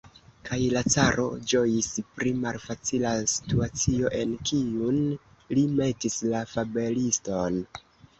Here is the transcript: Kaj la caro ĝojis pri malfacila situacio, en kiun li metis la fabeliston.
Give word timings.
Kaj 0.47 0.57
la 0.75 0.81
caro 0.93 1.23
ĝojis 1.49 1.89
pri 2.15 2.31
malfacila 2.45 3.11
situacio, 3.33 4.09
en 4.21 4.33
kiun 4.53 4.97
li 5.59 5.67
metis 5.81 6.17
la 6.33 6.41
fabeliston. 6.55 7.61